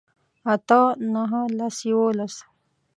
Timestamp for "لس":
1.57-1.77